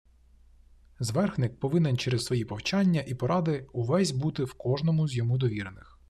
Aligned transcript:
Зверхник 0.99 1.59
повинен 1.59 1.97
через 1.97 2.25
свої 2.25 2.45
повчання 2.45 3.01
і 3.01 3.15
поради 3.15 3.67
увесь 3.73 4.11
бути 4.11 4.43
в 4.43 4.53
кожному 4.53 5.07
з 5.07 5.15
йому 5.15 5.37
довірених. 5.37 5.99